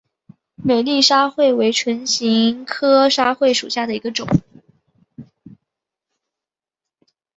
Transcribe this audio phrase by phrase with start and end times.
[0.55, 4.27] 美丽沙穗为唇形科沙穗属下的一个种。